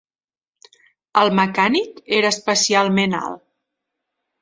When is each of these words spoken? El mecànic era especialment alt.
El 1.21 1.29
mecànic 1.41 2.01
era 2.23 2.35
especialment 2.37 3.19
alt. 3.23 3.49